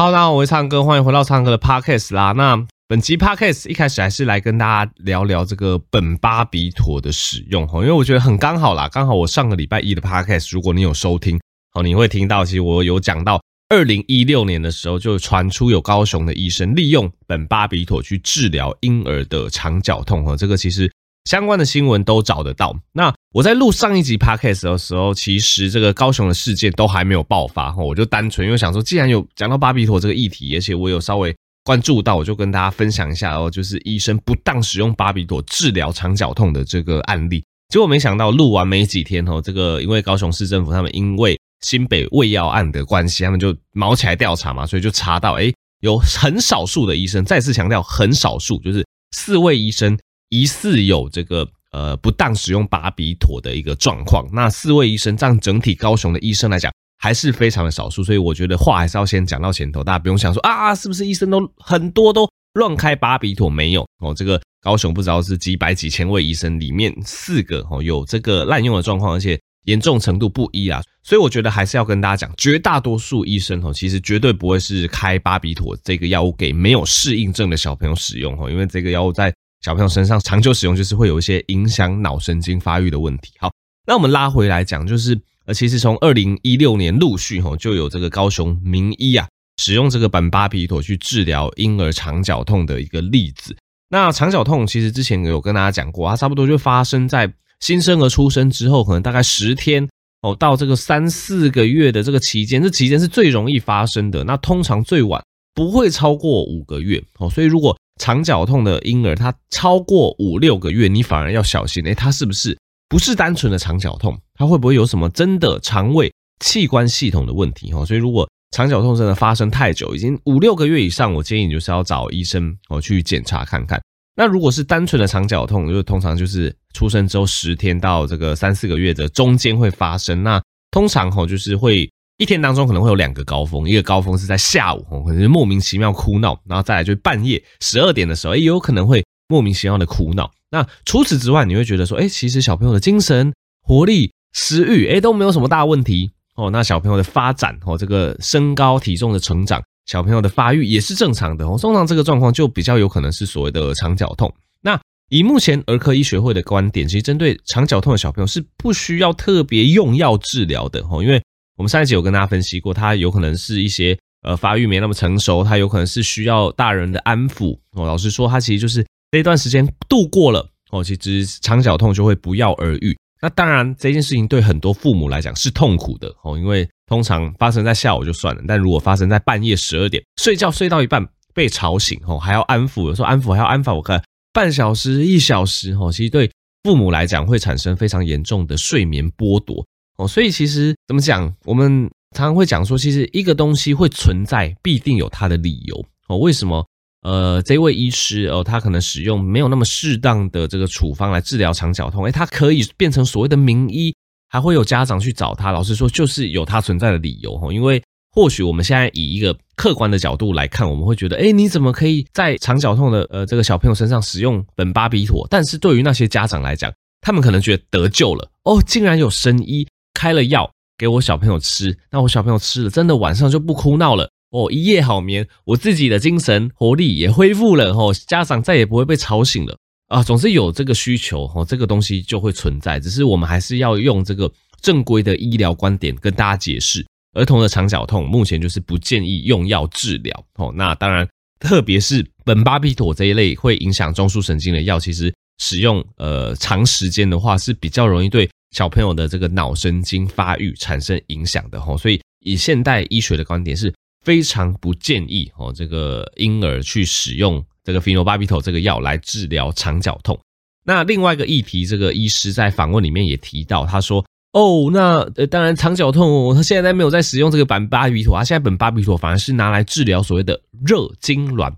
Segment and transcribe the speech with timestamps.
[0.00, 2.30] 好，我是唱歌，欢迎回到唱歌的 Podcast 啦。
[2.30, 2.56] 那
[2.86, 11.40] 本期 Podcast 一开始还是来跟大家聊聊这个苯巴比妥的使用哈，因为我觉得很刚好啦，刚好我上个礼拜一的 Podcast，如果你有收听，
[11.72, 20.88] 好，你会听到，其实我有讲到，二零一六年的时候就传出有高雄的医生利用苯巴比妥去治疗婴儿的肠绞痛哈，这个其实。
[21.24, 22.74] 相关的新闻都找得到。
[22.92, 31.34] 那我在录上一集 podcast 的时候，其实这个高雄的事件都还没有爆发哈，我就单纯因为想说，既然有讲到巴比妥这个议题，而且我有稍微
[31.64, 37.44] 关注到，我就跟大家分享一下哦，就是医生不当使用巴比妥治疗肠绞痛的这个案例。
[37.68, 48.82] 结果没想到录完没几天哦，这个因为高雄市政府他们因为新北胃药案的关系，他们就毛起来调查嘛，所以就查到诶，有很少数的医生，再次强调很少数，就是
[49.14, 49.98] 四位医生。
[50.28, 63.86] 疑似有这个呃不当使用巴比妥的一个状况，那四位医生这样整体高雄的医生来讲还是非常的少数，所以我觉得话还是要先讲到前头，大家不用想说啊是不是医生都很多都乱开巴比妥没有？
[64.00, 83.32] 哦，这个高雄不知道是几百几千位医生里面四个哦有这个滥用的状况，而且严重程度不一啊，所以我觉得还是要跟大家讲，绝大多数医生哦其实绝对不会是开巴比妥这个药物给没有适应症的小朋友使用哦，因为这个药物在小朋友身上长久使用，就是会有一些影响脑神经发育的问题。
[83.38, 83.50] 好，
[83.86, 89.26] 那我们拉回来讲，就是呃，其实从二零一六年陆续哈就有这个高雄名医啊，
[89.60, 93.56] 使用这个苯巴比妥去治疗婴儿肠绞痛的一个例子。
[93.90, 99.88] 那肠绞痛其实之前有跟大家讲过，它差不多就发生在新生儿出生之后，可能大概十天
[100.22, 104.22] 哦到这个三四个月的这个期间，这期间是最容易发生的。
[104.22, 105.20] 那通常最晚
[105.52, 111.84] 不会超过五个月哦，所以如果肠绞痛的婴儿，他超过五六个月，你反而要小心。
[111.84, 114.18] 诶，他是不是不是单纯的肠绞痛？
[114.34, 117.72] 他会不会有什么真的肠胃器官系统的问题？
[117.72, 123.80] 哈，所以如果肠绞痛真的发生太久，已经五六个月以上，我建议你就是要找医生哦去检查看看。
[124.16, 130.22] 那如果是单纯的肠绞痛，就通常就是出生之后十天到这个三四个月的中间会发生。
[130.22, 131.90] 那通常哈就是会。
[132.18, 140.28] 一天当中可能会有两个高峰，一个高峰是在下午，可能是莫名其妙哭闹，然后再来就是半夜十二点的时候，也有可能会莫名其妙的哭闹。
[140.50, 146.50] 那除此之外，你会觉得说，哎，其实小朋友的精神、活力、食欲，哎，都没有什么大问题哦。
[146.50, 151.56] 那小朋友的发展哦，这个身高体重的成长，小朋友的发育也是正常的哦。
[151.56, 154.34] 通常这个状况就比较有可能是所谓的肠绞痛。
[154.60, 161.22] 那以目前儿科医学会的观点，其实针对肠绞痛的小朋友是不需要特别用药治疗的哦，因为。
[161.58, 167.84] 我们上一集有跟大家分析过，他有可能是一些呃发育没那么成熟，他有可能是需要大人的安抚哦。
[167.84, 172.96] 老实说，他其实就是这段时间度过了哦，其实肠绞痛就会不药而愈。
[173.20, 181.04] 那当然这件事情对很多父母来讲是痛苦的哦，因为通常发生在下午就算了，但如果发生在半夜十二点睡觉睡到一半
[181.34, 184.00] 被吵醒哦，还要安抚，有时候安抚还要安抚我看
[184.32, 186.30] 半小时一小时哦，其实对
[186.62, 189.66] 父母来讲会产生非常严重的睡眠剥夺。
[189.98, 195.84] 哦，所以其实怎么讲，我们常常会讲说，其实一个东西会存在，必定有它的理由。
[196.08, 196.64] 哦，为什么？
[197.02, 203.94] 呃，这位医师哦，他可能使用没有那么适当的这个处方来治疗肠绞痛，诶，他可以变成所谓的名医，
[204.28, 205.52] 还会有家长去找他。
[205.52, 207.38] 老实说，就是有他存在的理由。
[207.40, 215.26] 哦，因为或许我们现在以一个客观的角度来看，我们会觉得，诶，你怎么可以在肠绞痛的呃这个小朋友身上使用苯巴比妥？
[215.30, 218.28] 但是对于那些家长来讲，他们可能觉得得救了。
[218.42, 219.66] 哦，竟然有神医。
[219.98, 220.48] 开了药
[220.78, 229.58] 给我小朋友吃，那我小朋友吃了，真的晚上就不哭闹了哦，一夜好眠，我自己的精神活力也恢复了哦，家长再也不会被吵醒了
[229.88, 230.00] 啊。
[230.04, 234.30] 总之有这个需求哦，这个东西就会存在，只是我们还是要用这个
[234.62, 240.52] 正规的医疗观点跟大家解释，儿童的肠绞痛目前就是不建议用药治疗哦。
[240.54, 241.08] 那当然，
[241.40, 248.28] 特别是苯巴比妥这一类会影响中枢神经的药，其实使用呃长时间的话是比较容易对。
[248.50, 253.70] 小朋友的这个脑神经发育产生影响的吼，所以以现代医学的观点是
[254.02, 260.18] 非常不建议哦，这个婴儿去使用这个 phenobarbital 这个药来治疗肠绞痛。
[260.64, 264.02] 那另外一个议题，这个医师在访问里面也提到，他说
[264.32, 271.52] ：“哦，那呃，当然肠绞痛，他现在没有在使用这个苯巴比妥，他现在苯巴比妥反而是拿来治疗所谓的热痉挛。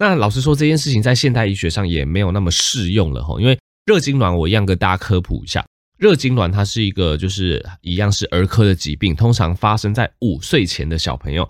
[0.00, 5.62] 那老实说，这件事情在现代医学上也没有那么适用了吼，因为热痙攣，我一样跟大家科普一下。”
[5.98, 11.46] 热痙攣它是一个，就是一样是儿科的疾病，通常发生在五岁前的小朋友。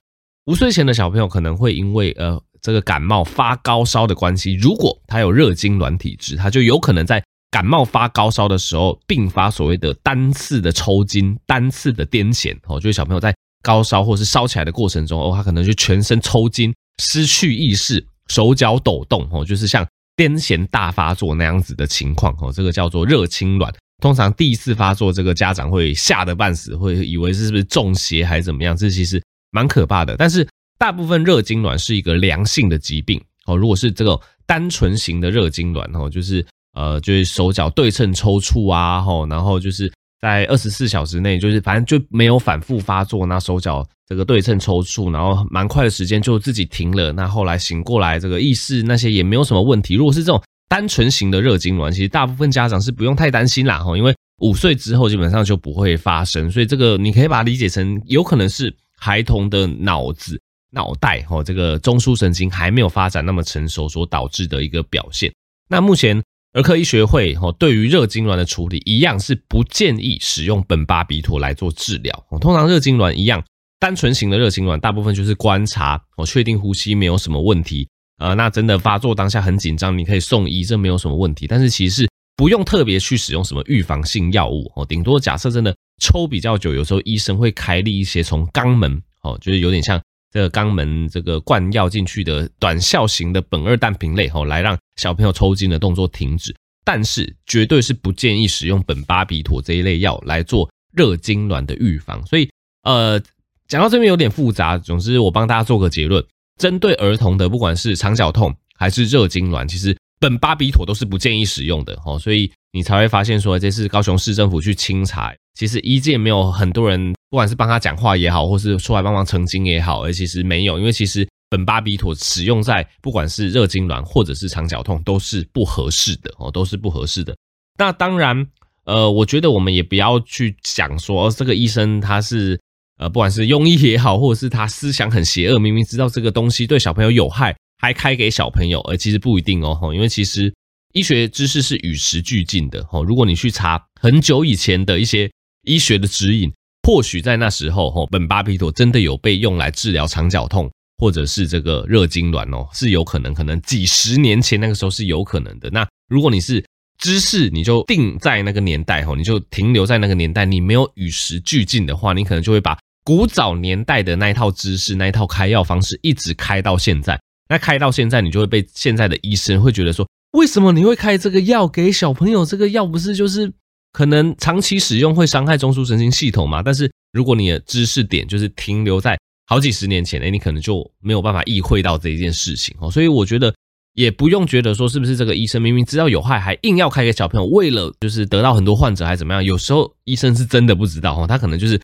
[0.46, 7.22] 五岁前的小朋友可能会因为呃这个感冒发高烧的关系，如果他有热痙攣体质，他就有可能在
[7.52, 13.32] 感冒发高烧的时候并发所谓的单次的抽筋、单次的癫痫哦，就是小朋友在
[13.62, 19.86] 高烧或是烧起来的过程中，哦，他可能就全身抽筋、失去意识、手脚抖动，哦，就是像
[20.16, 23.70] 癫痫大发作那样子的情况，哦，这个叫做热痙攣。
[24.00, 30.16] 通常第一次发作，这个家长会吓得半死，会以为是不是中邪还是怎么样，这其实蛮可怕的。
[30.16, 30.48] 但是
[30.78, 39.92] 大部分热痙攣是一个良性的疾病，哦，如果是这个单纯型的热痙攣，哦，就是呃，就是手脚对称抽搐啊，吼，然后就是。
[40.20, 47.12] 在二十四小时内，就是反正就没有反复发作，那手脚这个对称抽搐，然后蛮快的时间就自己停了。
[47.12, 49.94] 那后来醒过来，这个意识那些也没有什么问题。
[49.94, 54.12] 如果是这种单纯型的热痉挛，其实大部分家长是不用太担心啦，哈，因为
[54.42, 56.50] 五岁之后基本上就不会发生。
[56.50, 60.38] 所以这个你可以把它理解成，有可能是孩童的脑子、
[60.72, 65.32] 脑袋，哈，这个中枢神经还没有发展那么成熟所导致的一个表现。
[65.68, 66.20] 那目前。
[66.52, 72.26] 儿科医学会哈，对于热痉挛的处理一样是不建议使用苯巴比妥来做治疗。
[72.40, 73.40] 通常热痉挛一样，
[73.80, 77.88] 单纯型的热痙攣，大部分就是观察，哦，确定呼吸没有什么问题，
[78.18, 81.48] 呃，那真的发作当下很紧张，你可以送医，这没有什么问题。
[81.48, 90.00] 但是其实不用特别去使用什么预防性药物哦，顶多假设真的抽比较久，有时候医生会开立一些从肛门哦，就是有点像。
[90.32, 96.54] 这个肛门这个灌药进去的短效型的苯二氮平类吼，来让小朋友抽筋的动作停止，
[96.84, 102.24] 但是绝对是不建议使用苯巴比妥这一类药来做热痙攣的预防。
[102.26, 102.48] 所以，
[102.84, 103.20] 呃，
[103.70, 106.22] 讲到这边有点复杂，总之我帮大家做个结论：
[106.58, 112.18] 针对儿童的，不管是肠绞痛还是热痉挛，其实苯巴比妥都是不建议使用的哦。
[112.18, 117.14] 所以你才会发现说，这次高雄市政府去清查，其实医界没有很多人。
[117.30, 127.32] 不管是帮他讲话也好，或是出来帮忙澄清也好，而其实没有，因为其实苯巴比妥使用在不管是热痉挛或者是肠绞痛都是不合适的哦，都是不合适的。
[127.78, 128.44] 那当然，
[128.82, 132.60] 呃，我觉得我们也不要去讲说这个医生他是
[133.00, 140.52] 呃，不管是庸医也好，或者是他思想很邪恶，明明知道这个东西对小朋友有害，还开给小朋友，而其实不一定哦，因为其实
[140.92, 143.02] 医学知识是与时俱进的哦。
[143.02, 145.30] 如果你去查很久以前的一些
[145.66, 146.52] 医学的指引。
[146.82, 155.68] 或许在那时候，吼，苯巴比妥真的有被用来治疗肠绞痛，或者是这个热痉挛哦，是有可能，可能几十年前那个时候是有可能的。
[155.70, 156.64] 那如果你是
[156.98, 162.76] 知识，你就定在那个年代，吼，你就停留在那个年代，你没有与时俱进的话，你可能就会把
[163.10, 167.20] 古早年代的那一套知识、那一套开药方式一直开到现在。
[167.48, 172.44] 那开到现在，你就会被现在的医生会觉得说，为什么你会开这个药给小朋友？
[172.44, 173.52] 这个药不是就是？
[173.92, 176.62] 可能长期使用会伤害中枢神经系统嘛？
[176.62, 179.18] 但是如果你的知识点就是停留在
[179.48, 182.88] 好几十年前，诶，你可能就没有办法意会到这一件事情哦。
[182.88, 183.52] 所以我觉得
[183.94, 189.42] 也不用觉得说是不是这个医生明明知道有害，还硬要开给小朋友，为了就是得到很多患者还怎么样？
[189.42, 191.80] 有时候医生是真的不知道哦，他可能就是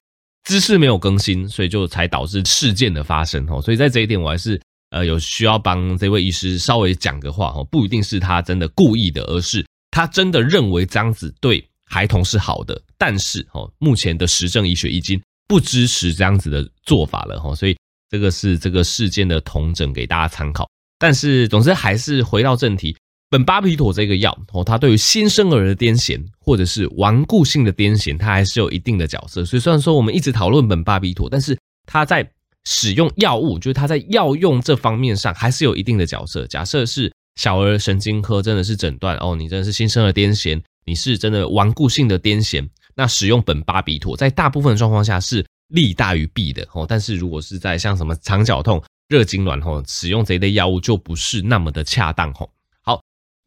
[0.47, 3.61] 知识没有更新，所以就才导致事件的发生哦。
[3.61, 4.59] 所以在这一点，我还是
[4.91, 11.63] 呃有需要帮这位医师稍微讲个话哦，不一定是他真的故意的，而是他真的认为这样子对。
[11.89, 17.77] 孩童是好的，但是哦，目前的实证医学已经不支持这样子的做法了哈，所以
[18.11, 20.69] 这个是这个事件的同整给大家参考。
[20.99, 22.97] 但是总之还是回到正题，
[23.37, 29.45] 苯巴比妥这个药哦，它对于新生儿的癫痫或者是顽固性的癫痫，它还是有一定的角色。
[29.45, 32.27] 所以虽然说我们一直讨论苯巴比妥，但是它在
[32.65, 36.47] 使用药物，就是它在药用这方面上还是有一定的角色。
[36.47, 40.61] 假设是小儿神经科真的是诊断哦，你真的是新生儿癫痫。
[40.89, 42.65] 你是真的顽固性的癫痫，
[42.95, 46.87] 那使用苯巴比妥在大部分状况下是利大于弊的哦。
[46.89, 52.49] 但是如果是在像什么肠绞痛、热痉挛吼，使用这一类药物就不是那么的恰当吼。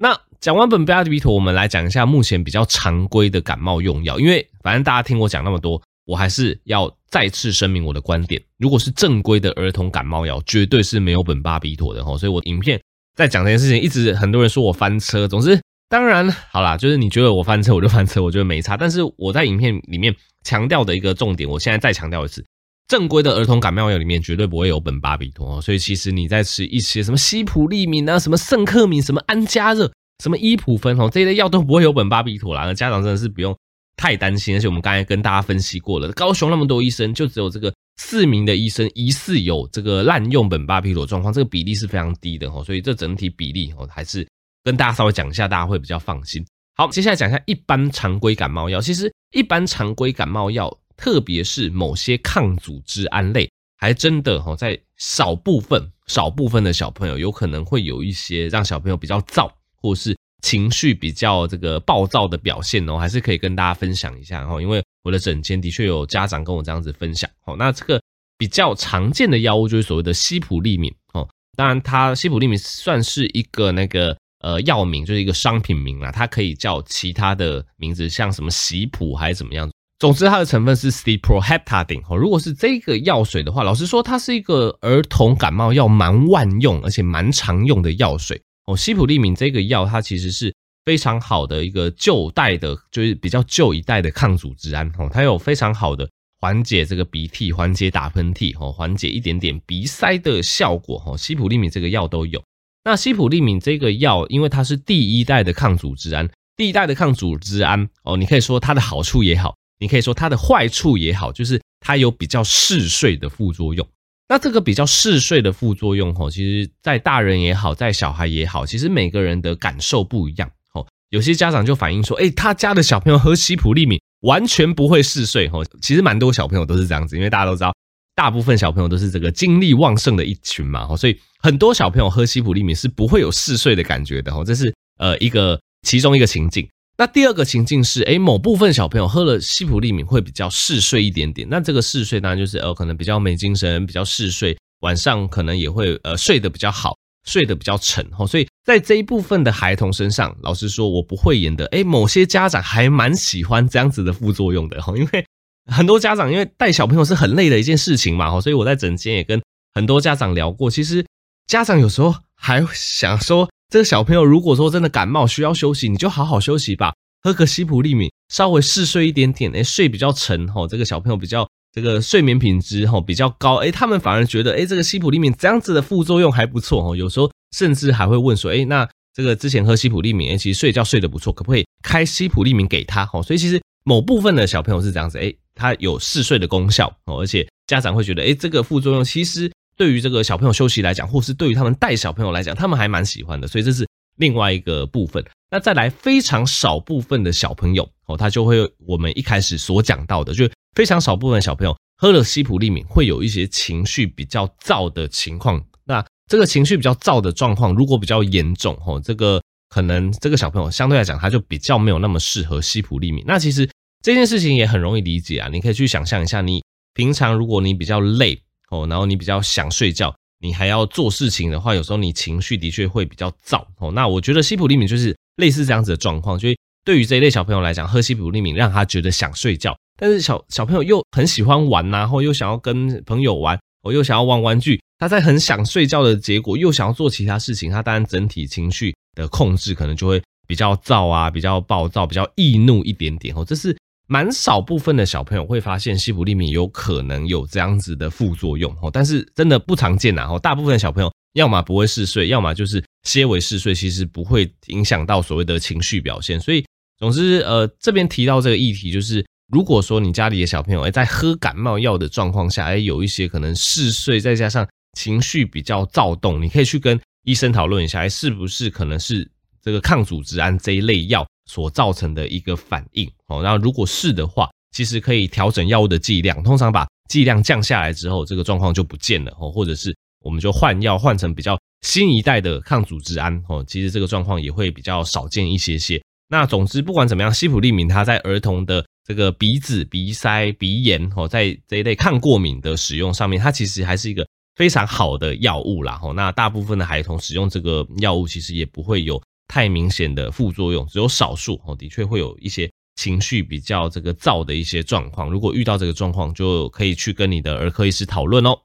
[0.01, 4.17] 那讲完苯巴比妥，我们来讲一下目前比较常规的感冒用药。
[4.17, 12.17] 因为反正大家听我讲那么多，我还是要再次声明我的观点：如果是正规的儿童感冒药，绝对是没有苯巴比妥的吼。
[12.17, 12.79] 所以我影片
[13.17, 15.59] 在讲这件事情，一直很多人说我翻车，总之。
[15.89, 18.77] 当然，好啦，就是你觉得我翻车，我就翻车，我觉得没差。
[18.77, 22.45] 但是我在影片里面强调的一个重点，我现在再强调一次：
[22.89, 25.61] 正规的儿童感冒药里面绝对不会有苯巴比妥。
[25.61, 29.89] 所以其实你在吃一些什么西普利敏啊、什么圣克敏、什么安佳热、
[30.21, 32.73] 什么依普芬哦这一类药都不会有苯巴比妥啦。
[32.73, 33.57] 家长真的是不用
[33.95, 34.55] 太担心。
[34.55, 42.61] 而且我们刚才跟大家分析过了，高雄那么多医生，就只有这个四名的医生疑似有这个滥用苯巴比妥状况，这个比例是非常低的哦。
[42.65, 44.27] 所以这整体比例哦还是。
[44.61, 46.45] 跟大家稍微讲一下，大家会比较放心。
[46.75, 48.81] 好，接下来讲一下一般常规感冒药。
[48.81, 50.69] 其实一般常规感冒药，
[50.99, 64.61] 特别是某些抗组织胺类，还真的哈，在少部分少部分的小朋友，有可能会有一些让小朋友比较躁，或是情绪比较这个暴躁的表现哦，还是可以跟大家分享一下哈。
[64.61, 67.29] 因为我的诊间的确有家长跟我这样子分享。
[67.45, 68.01] 好，那这个
[68.37, 71.25] 比较常见的药物就是所谓的西普利敏哦。
[71.55, 79.69] 当然，它西普利敏算是一个那个呃药名，就是一个商品名啦，它可以叫其他的名字，像什么喜普还是怎么样。
[79.99, 82.15] 总之，它的成分是 Cyproheptadine 哦。
[82.15, 88.77] 如果是这个药水的话，老实说，它是一个儿童感冒药，蛮万用而且蛮常用的药水哦。
[88.77, 95.09] 西普利敏这个药，它其实是非常好的一个旧代的，就是比较旧一代的抗组织胺哦。
[95.11, 101.17] 它有非常好的缓解这个鼻涕、缓解打喷嚏哦、缓解一点点鼻塞的效果哦。
[101.17, 102.41] 西普利敏这个药都有。
[102.85, 109.53] 那西普利敏这个药，因为它是第一代的抗组织胺，第一代的抗组织胺哦，你可以说它的好处也好。
[109.79, 113.87] 你可以说它的坏处也好，就是它有比较嗜睡的副作用。
[114.27, 120.51] 那这个比较嗜睡的副作用，吼，其实在大人也好，在小孩也好，其实每个人的感受不一样。
[120.71, 125.49] 吼，有些家长就反映说，诶，他家的小朋友喝西普利敏完全不会嗜睡。
[125.49, 127.73] 吼，其实蛮多小朋友都是这样子，因为大家都知道，
[128.13, 130.85] 大部分小朋友都是这个精力旺盛的一群嘛。
[130.85, 134.31] 吼，所以很多小朋友喝西普利敏是不会有嗜睡的感觉的。
[134.31, 136.69] 吼，这是呃一个其中一个情境。
[136.99, 141.47] 那第二个情境是，诶，某部分小朋友喝了西普利敏会比较嗜睡一点点。
[141.49, 148.05] 那这个嗜睡当然就是，呃，可能比较没精神，比较嗜睡，晚上可能也会，呃，睡得比较好，睡得比较沉。
[148.11, 154.81] 吼，所以在这一部分的孩童身上，老实说，我不会演的，诶，某些家长还蛮喜欢这样子的副作用的。
[154.81, 155.25] 吼，因为
[155.71, 159.41] 很多家长因为带小朋友是很累的一件事情嘛，吼，所以我在诊间也跟
[159.73, 161.05] 很多家长聊过，其实
[161.47, 163.49] 家长有时候还想说。
[163.69, 183.21] 这个小朋友如果说真的感冒需要休息，你就好好休息吧，喝个西普利敏，稍微嗜睡一点点，诶，睡比较沉吼，这个小朋友比较这个睡眠品质吼比较高，诶，他们反而觉得诶，这个西普利敏这样子的副作用还不错哦，有时候甚至还会问说，诶，那这个之前喝西普利敏，诶，其实睡觉睡得不错，可不可以开西普利敏给他吼？
[183.21, 189.51] 所以其实某部分的小朋友是这样子，诶，他有嗜睡的功效哦，而且家长会觉得，诶，这个副作用其实。
[189.79, 195.23] 对于这个小朋友休息来讲，或是对于他们带小朋友来讲，他们还蛮喜欢的，所以这是另外一个部分。
[195.49, 205.63] 那再来非常少部分的小朋友哦，他就会我们一开始所讲到的，就非常少部分小朋友喝了西普利敏会有一些情绪比较躁的情况。
[205.85, 213.23] 那这个情绪比较躁的状况，如果比较严重哦，这个可能这个小朋友相对来讲他就比较没有那么适合西普利敏。
[213.25, 213.65] 那其实
[214.03, 216.61] 这件事情也很容易理解啊，你可以去想象一下，你
[216.93, 218.41] 平常如果你比较累。
[218.69, 223.67] 哦，然后你比较想睡觉，你还要做事情的话，有时候你情绪的确会比较躁。
[223.77, 243.35] 哦，那我觉得西普利敏就是类似这样子的状况，就是对于这一类小朋友来讲，喝西普利敏让他觉得想睡觉，但是小小朋友又很喜欢玩，然后又想要跟朋友玩，我又想要玩玩具，他在很想睡觉的结果，又想要做其他事情，他当然整体情绪的控制可能就会比较躁啊，比较暴躁，比较易怒一点点。
[243.35, 243.75] 哦，这是。
[244.11, 250.27] 蛮少部分的小朋友会发现西普利敏有可能有这样子的副作用哦，但是真的不常见呐。
[250.41, 256.39] 大部分小朋友要么不会嗜睡，要么就是些微嗜睡，其实不会影响到所谓的情绪表现。
[256.39, 256.65] 所以，
[256.97, 259.23] 总之，呃，这边提到这个议题，就是
[259.53, 269.29] 如果说你家里的小朋友诶在喝感冒药的状况下，诶有一些可能嗜睡，再加上情绪比较躁动，你可以去跟医生讨论一下，诶是不是可能是
[269.61, 271.23] 这个抗组织胺这一类药。
[271.49, 279.91] 所造成的一个反应哦，那如果是的话，其实可以调整药物的剂量，通常把剂量降下来之后，这个状况就不见了哦，或者是
[280.23, 285.99] 我们就换药换成比较新一代的抗组织胺哦，其实这个状况也会比较少见一些些。
[286.29, 294.23] 那总之不管怎么样，西普利敏它在儿童的这个鼻子、鼻塞、鼻炎哦，在这一类抗过敏的使用上面，它其实还是一个
[294.55, 296.13] 非常好的药物啦哦。
[296.13, 299.19] 那大部分的孩童使用这个药物，其实也不会有。
[299.49, 305.27] 太明显的副作用，只有少数哦，的确会有一些情绪比较这个躁的一些状况。
[305.29, 308.59] 如果遇到这个状况，就可以去跟你的儿科医师讨论哦。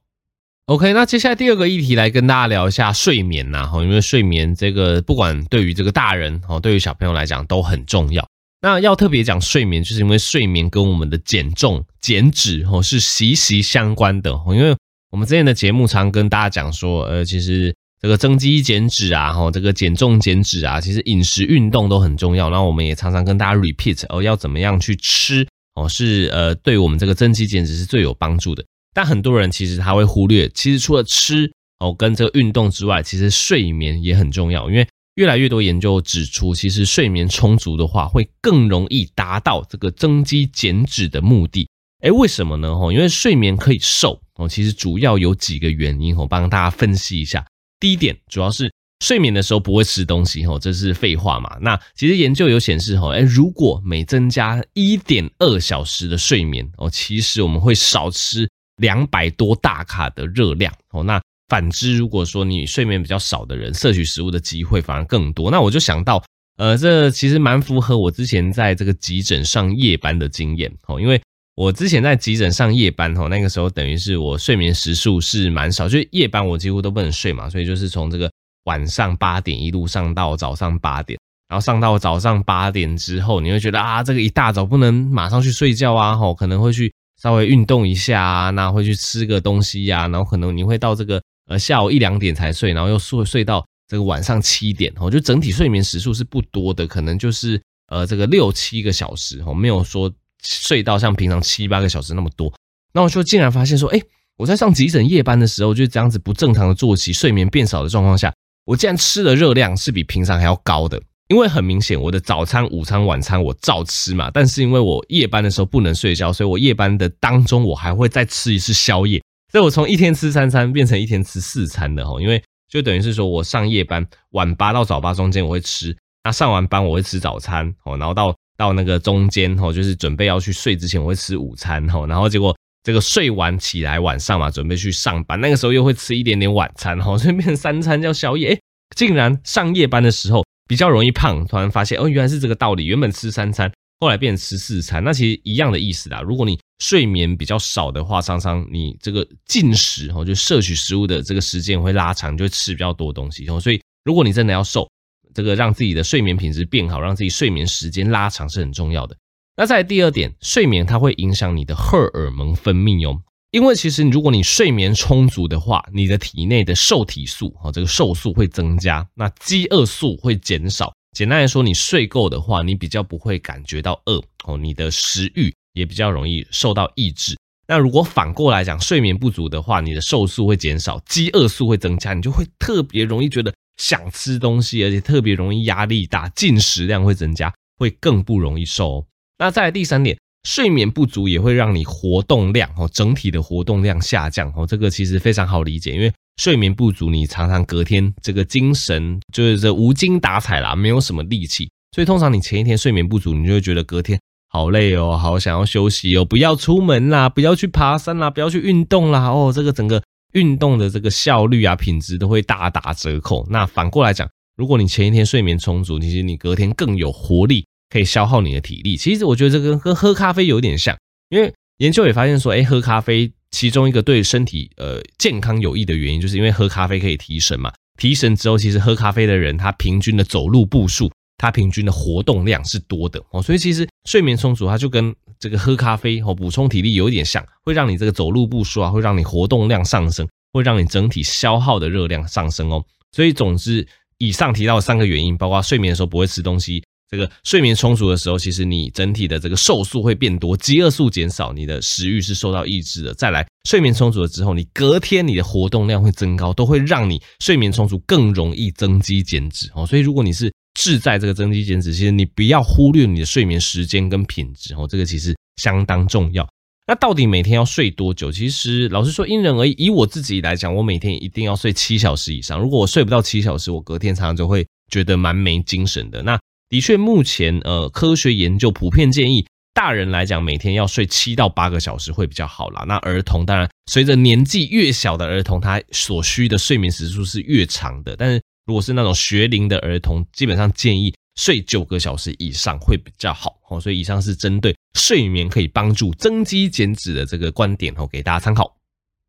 [0.66, 8.26] OK，那接下来第二个议题来跟大家聊一下睡眠呐，哈，因为睡眠这个不管对于这个大人哦，对于小朋友来讲都很重要。
[8.60, 14.38] 那要特别讲睡眠，就是因为睡眠跟我们的减重、减脂哦是息息相关的。
[14.48, 14.76] 因为
[15.10, 17.74] 我们之前的节目常跟大家讲说，呃，其实。
[18.04, 22.50] 这个增肌减脂啊，哈，这个减重减脂啊，其实饮食运动都很重要。
[22.50, 28.62] 然后我们也常常跟大家 repeat 哦，要怎么样去吃哦，是呃，对我们这个增肌减脂是最有帮助的。
[28.92, 34.68] 但很多人其实他会忽略，其实除了吃哦跟这个运动之外，其实睡眠也很重要。
[34.68, 41.66] 因为越来越多研究指出，其实睡眠充足的话，会更容易达到这个增肌减脂的目的。
[42.02, 42.68] 诶，为什么呢？
[42.68, 47.42] 哦，因为睡眠可以瘦哦，其实主要有几个原因，我帮大家分析一下。
[47.80, 48.72] 第一点主要是
[49.04, 51.58] 睡眠的时候不会吃东西，吼，这是废话嘛。
[51.60, 61.02] 那其实研究有显示，吼，诶，如果每增加一点二小时的睡眠，哦，其实我们会少吃两百多大卡的热量哦。
[61.02, 65.50] 那反之，如果说你睡眠比较少的人，摄取食物的机会反而更多。
[65.50, 66.24] 那我就想到，
[66.56, 71.20] 呃，这其实蛮符合我之前在这个急诊上夜班的经验哦，因为
[71.56, 78.30] 我之前在急诊上夜班哦，那个时候等于是我睡眠时数是蛮少，就夜班我几乎都不能睡嘛，所以就是从这个
[78.64, 81.18] 晚上八点一路上到早上八点。
[81.46, 100.12] 然后上到早上八点之后，你会觉得啊，这个一大早不能马上去睡觉啊，吼，可能会去稍微运动一下啊，那会去吃个东西呀，然后可能你会到这个呃下午一两点才睡，然后又睡睡到这个晚上七点，吼，就整体睡眠时数是不多的，可能就是呃这个六七个小时，吼，没有说
[100.44, 102.52] 睡到像平常七八个小时那么多。
[102.92, 104.00] 那我就竟然发现说，哎，
[104.36, 108.32] 我在上急诊夜班的时候，就这样子不正常的作息，睡眠变少的状况下，
[108.64, 111.02] 我竟然吃的热量是比平常还要高的。
[111.28, 138.60] 因为很明显，我的早餐、午餐、晚餐我照吃嘛，但是因为我夜班的时候不能睡觉，所以我夜班的当中我还会再吃一次宵夜，所以我从一天吃三餐变成一天吃四餐的吼，因为就等于是说我上夜班晚八到早八中间我会吃，那上完班我会吃早餐哦，然后到到那个中间吼，就是准备要去睡之前我会吃午餐吼，然后结果这个睡完起来晚上嘛，准备去上班，那个时候又会吃一点点晚餐吼， 所以变成三餐叫宵夜，诶，
[138.96, 140.44] 竟然上夜班的时候。
[140.66, 142.86] 比较容易胖，突然发现哦，原来是这个道理。
[142.86, 143.70] 原本吃三餐，
[144.00, 146.22] 后来变成吃四餐，那其实一样的意思啦。
[146.22, 153.44] 如果你睡眠比较少的话，常常你这个进食哦，就摄取食物的这个时间会拉长，就会吃比较多东西。
[153.60, 154.88] 所以，如果你真的要瘦，
[155.34, 159.16] 这个让自己的睡眠品质变好，让自己睡眠时间拉长是很重要的。
[159.56, 163.20] 那再第二点，睡眠它会影响你的荷尔蒙分泌哦。
[163.50, 170.92] 因为其实，如果你睡眠充足的话，你的体内的瘦体素啊，这个瘦素会增加，那饥饿素会减少。
[171.16, 177.36] 简单来说，你睡够的话，你比较不会感觉到饿哦，你的食欲也比较容易受到抑制。
[177.68, 189.04] 那如果反过来讲，睡眠不足的话，你的瘦素会减少，饥饿素会增加，你就会特别容易觉得想吃东西，而且特别容易压力大，进食量会增加，会更不容易瘦哦。
[189.38, 190.16] 那再来第三点。
[190.46, 204.20] 睡眠不足也会让你活动量哦，整体的活动量下降哦，这个其实非常好理解，因为睡眠不足，你常常隔天这个精神就是这无精打采啦，没有什么力气，所以通常你前一天睡眠不足，你就会觉得隔天
[204.50, 210.02] 好累哦，好想要休息哦，不要出门啦，不要去爬山啦，不要去运动啦，哦，这个整个
[210.34, 213.44] 运动的这个效率啊，品质都会大打折扣。
[213.50, 217.64] 那反过来讲，如果你前一天睡眠充足，其实你隔天更有活力。
[217.90, 218.96] 可以消耗你的体力。
[218.96, 220.96] 其实我觉得这跟跟喝咖啡有点像，
[221.28, 227.72] 因为研究也发现说，哎，喝咖啡其中一个对身体呃健康有益的原因，就是因为喝咖啡可以提神嘛。
[227.96, 233.40] 提神之后，其实喝咖啡的人他平均的走路步数，他平均的活动量是多的哦。
[233.40, 242.82] 所以其实睡眠充足，它就跟这个喝咖啡哦补充体力有一点像，会让你这个走路步数啊，会让你活动量上升，会让你整体消耗的热量上升哦。
[243.12, 246.82] 所以总之，以上提到三个原因，包括睡眠的时候不会吃东西。
[247.10, 253.12] 这个睡眠充足的时候，其实你整体的这个瘦素会变多，饥饿素减少，你的食欲是受到抑制的。
[253.12, 259.86] 再来，睡眠充足了之后，你隔天你的活动量会增高，都会让你睡眠充足更容易增肌减脂哦。
[259.86, 266.46] 所以，如果你是志在这个增肌减脂，其实你不要忽略你的睡眠时间跟品质哦，这个其实相当重要。
[266.86, 268.30] 那到底每天要睡多久？
[268.30, 269.74] 其实老实说因人而异。
[269.78, 272.60] 以我自己来讲，我每天一定要睡七小时以上。
[272.60, 276.22] 如果我睡不到七小时，我隔天常常就会觉得蛮没精神的。
[276.22, 282.84] 那的确，目前呃，科学研究普遍建议，大人来讲每天要睡七到八个小时会比较好啦。
[282.86, 288.14] 那儿童当然，随着年纪越小的儿童，他所需的睡眠时数是越长的。
[288.14, 293.80] 但是如果是那种学龄的儿童，基本上建议睡九个小时以上会比较好哦。
[293.80, 298.74] 所以以上是针对睡眠可以帮助增肌减脂的这个观点哦，给大家参考。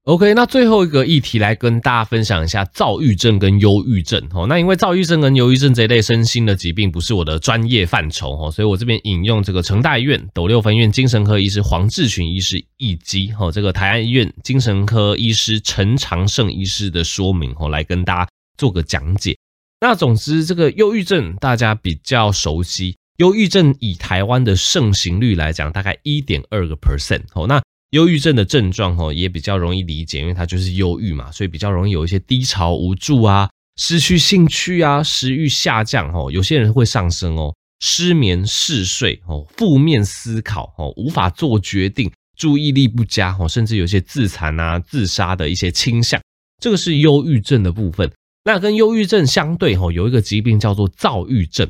[0.04, 4.46] OK，那最后一个议题来跟大家分享一下躁郁症跟忧郁症哦。
[4.48, 19.38] 那因为躁郁症跟忧郁症这一类身心的疾病不是我的专业范畴哦，所以我这边引用这个成大医院斗六分院精神科医师黄志群医师以及哦这个台安医院精神科医师陈长胜医师的说明哦，来跟大家做个讲解。
[19.82, 27.46] 那总之，这个忧郁症大家比较熟悉，忧郁症以台湾的盛行率来讲，大概一点二个 percent 哦。
[27.46, 46.20] 那忧郁症的症状哦，也比较容易理解，因为它就是忧郁嘛，所以比较容易有一些低潮、无助啊、失去兴趣啊、食欲下降哦，有些人会上升哦，失眠、嗜睡哦、负面思考哦、无法做决定、注意力不佳哦，甚至有些自残啊、自杀的一些倾向，
[46.62, 48.12] 这个是忧郁症的部分。
[48.46, 51.68] 那跟忧郁症相对哦，有一个疾病叫做躁郁症。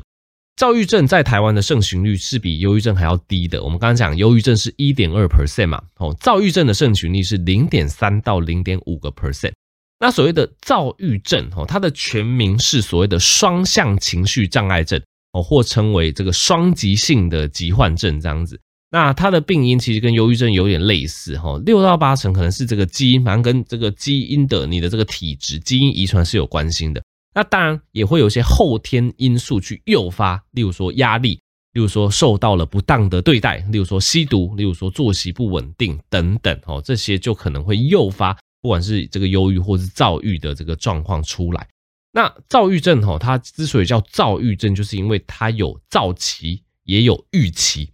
[0.56, 3.62] 躁郁症在台湾的盛行率是比忧郁症还要低的。
[3.64, 9.52] 我们刚刚讲，忧郁症是一点二 percent 嘛，哦，躁郁症的盛行率是零点三到零点五个 percent。
[9.98, 15.00] 那所谓的躁郁症，哦，它的全名是所谓的双向情绪障碍症，
[15.32, 18.60] 哦，或称为这个双极性的疾患症这样子。
[18.96, 27.02] 那它的病因其实跟忧郁症有点类似，哈，六到八成可能是这个基因，反正跟这个基因的你的这个体质、基因遗传是有关系的。
[27.34, 31.38] 那当然也会有一些后天因素去诱发，例如说压力，
[31.74, 41.68] 例如说受到了不当的对待，例如说吸毒，例如说作息不稳定等等哦，这些就可能会诱发不管是这个忧郁或是躁郁的这个状况出来。
[42.12, 47.90] 那躁郁症哈，它之所以叫躁郁症，就是因为它有躁期也有郁期。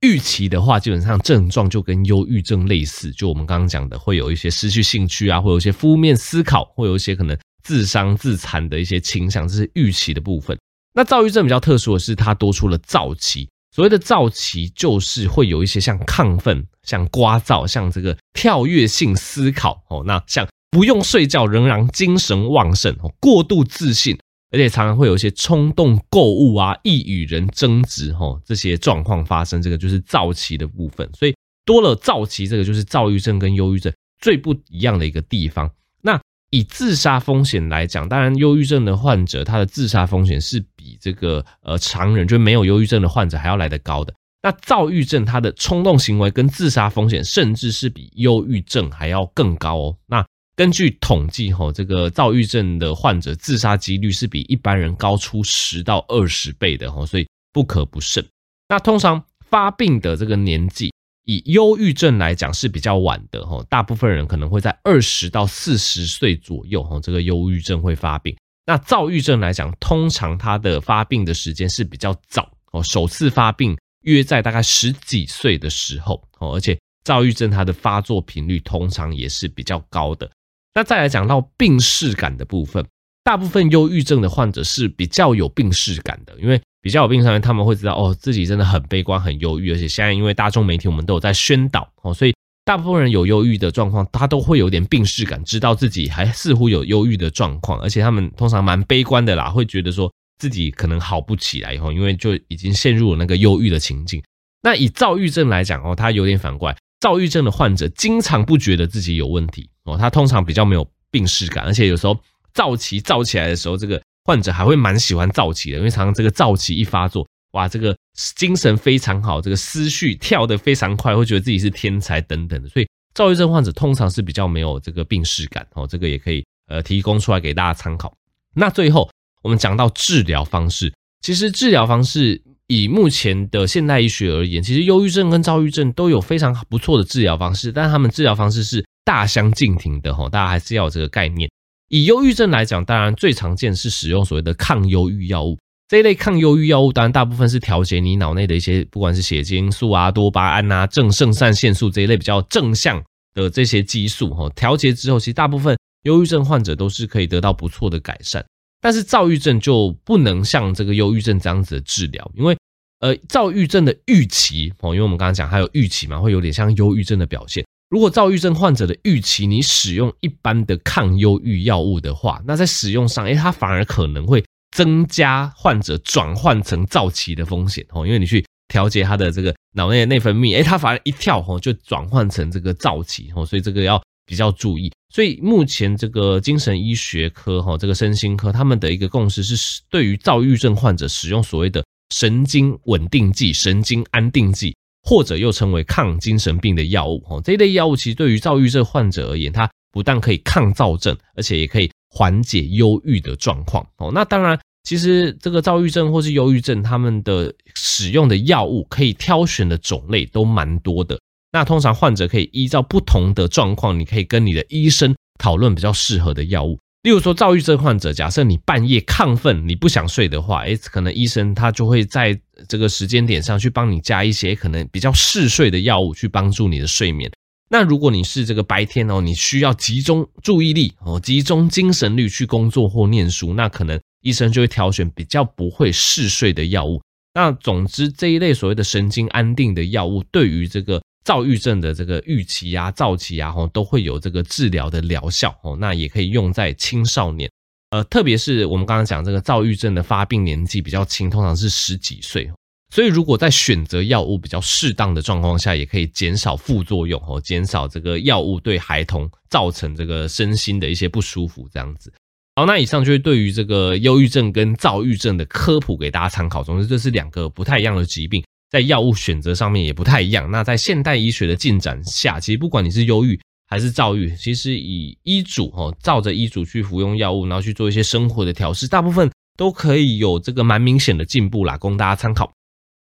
[0.00, 7.36] 预期的话，基本上症状就跟忧郁症类似，就我们刚刚讲的，会有一些失去兴趣啊，会有一些负面思考，会有一些可能。
[7.66, 10.56] 自伤自残的一些倾向，这是预期的部分。
[10.94, 13.48] 那躁郁症比较特殊的是，它多出了躁期。
[13.74, 20.04] 所谓的躁期，就是会有一些像亢奋、像聒噪、像这个跳跃性思考哦。
[20.06, 24.16] 那像不用睡觉仍然精神旺盛哦，过度自信，
[24.56, 31.06] 而且常常会有一些冲动购物啊，易与人争执哦，这些状况发生，这个就是躁期的部分。
[31.12, 35.70] 所以多了躁期，这个就是躁郁症跟忧郁症最不一样的一个地方。
[36.00, 44.14] 那以自杀风险来讲，当然，忧郁症的患者他的自杀风险是比这个呃常人就没有忧郁症的患者还要来得高的。
[44.42, 49.96] 那躁郁症他的冲动行为跟自杀风险，甚至是比忧郁症还要更高哦。
[50.06, 50.24] 那
[50.56, 58.26] 根据统计，吼，这个躁郁症的患者自杀几率是比一般人高出十到二十倍的，吼，所以不可不慎。
[58.68, 60.90] 那通常发病的这个年纪。
[61.28, 68.36] 以忧郁症来讲是比较晚的哈，大部分人可能会在二十到四十岁左右哈，这个忧郁症会发病。
[68.64, 80.30] 那躁郁症来讲，通常它的发病的时间是比较早哦，首次发病约在大概十几岁的时候哦，而且躁郁症它的发作频率通常也是比较高的。
[80.76, 82.86] 那再来讲到病识感的部分，
[83.24, 86.60] 大部分忧郁症的患者是比较有病识感的，因为。
[86.82, 92.32] 比较有病上面，他们会知道哦，自己真的很悲观、很忧郁，而且现在因为大众媒体我们都有在宣导哦，所以
[92.64, 104.22] 大部分人有忧郁的状况，他都会有点病识感，知道自己还似乎有忧郁的状况，而且他们通常蛮悲观的啦，会觉得说自己可能好不起来以后，因为就已经陷入了那个忧郁的情境。
[104.62, 106.72] 那以躁郁症来讲哦，他有点反过，
[107.06, 112.18] 躁郁症的患者经常不觉得自己有问题哦，他通常比较没有病识感，而且有时候
[112.52, 114.02] 躁期躁起来的时候，这个。
[114.24, 117.96] 患者还会蛮喜欢躁期的，因为常常这个躁期一发作，哇，这个
[118.34, 122.68] 精神非常好，这个思绪跳得非常快，会觉得自己是天才等等的。
[122.68, 128.12] 所以躁郁症患者通常是比较没有这个病识感哦，这个也可以呃提供出来给大家参考。
[128.52, 129.08] 那最后
[129.42, 141.48] 我们讲到治疗方式，其实治疗方式以目前的现代医学而言，其实忧郁症跟躁郁症都有非常不错的治疗方式，但是他们治疗方式是大相径庭的哈，大家还是要有这个概念。
[141.88, 145.56] 以忧郁症来讲，当然最常见是使用所谓的抗忧郁药物。
[145.88, 153.00] 这一类抗忧郁药物，当然大部分是调节你脑内的一些，不管是血清素啊、多巴胺啊、正肾上腺素这一类比较正向
[153.34, 154.34] 的这些激素。
[154.34, 158.44] 哈，调节之后，其实大部分忧郁症患者都是可以得到不错的改善。
[158.86, 162.56] 但是躁郁症就不能像这个忧郁症这样子的治疗，因为
[163.00, 167.66] 呃，躁郁症的预期哦，因为我们刚刚讲还有预期嘛，会有点像忧郁症的表现。
[167.90, 174.44] 如果躁郁症患者的预期，你使用一般的抗忧郁药物的话，那在使用上，诶，它反而可能会
[174.76, 184.92] 增加患者转换成躁期的风险哦，因为你去调节他的这个脑内的内分泌，诶，它反而一跳哦就转换成这个躁期哦，所以这个要比较注意。
[185.14, 191.84] 所以目前这个精神医学科哈，这个身心科他们的一个共识是，对于躁郁症患者使用所谓的
[192.14, 194.74] 神经稳定剂、神经安定剂。
[195.08, 203.86] 或者又称为抗精神病的药物，哦，这一类药物其实对于躁郁症患者而言，它不但可以抗躁症，而且也可以缓解忧郁的状况。
[203.98, 211.16] 哦，那当然，其实这个躁郁症或是忧郁症，他们的使用的药物可以挑选的种类都蛮多的。
[211.56, 216.78] 那通常患者可以依照不同的状况，你可以跟你的医生讨论比较适合的药物。
[217.04, 222.38] 例如说，躁郁症患者，假设你半夜亢奋，你不想睡的话，诶，可能医生他就会在
[222.68, 227.32] 这个时间点上去帮你加一些可能比较嗜睡的药物，去帮助你的睡眠。
[227.70, 237.00] 那如果你是这个白天哦，你需要集中注意力哦，集中精神力去工作或念书，那可能医生就会挑选比较不会嗜睡的药物。
[237.32, 241.00] 那总之，这一类所谓的神经安定的药物，对于这个。
[241.26, 245.76] 躁郁症的这个郁期啊、躁期啊，吼都会有这个治疗的疗效哦。
[245.80, 247.50] 那也可以用在青少年。
[247.90, 252.48] 呃，特别是我们刚刚讲这个躁郁症的发病年纪比较轻，通常是十几岁。
[252.94, 261.68] 所以，如果在选择药物比较适当的状况下，也可以减少副作用哦，减少这个药物对孩童造成这个身心的一些不舒服。
[261.72, 262.12] 这样子，
[262.54, 266.62] 好，那以上就是对于这个忧郁症跟躁郁症的科普给大家参考。
[266.62, 270.50] 总之，这是两个不太一样的疾病，在药物选择上面也不太一样。
[270.50, 282.52] 那在现代医学的进展下，其实不管你是忧郁还是躁郁，其实以医嘱哦，照着医嘱去服用药物，然后去做一些生活的调试，大部分都可以有这个蛮明显的进步啦，供大家参考。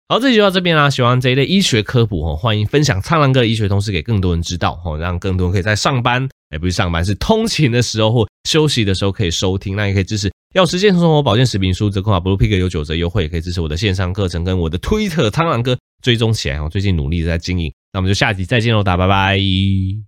[0.10, 0.90] 好，这集就到这边啦。
[0.90, 9.76] 喜欢这一类医学科普哦，欢迎分享苍蓝鸽的医学通识给更多人知道哦，让更多人可以在上班，哎，不是上班，是通勤的时候或休息的时候可以收听。
[9.76, 16.70] 那也可以支持要实现生活保健食品书折扣码 Blue Pig 有九折优惠，也可以支持我的线上课程跟我的 Twitter 苍狼哥追踪起来哦。
[16.72, 20.07] 最近努力的在经营，那我们就下集再见喽，大家拜拜。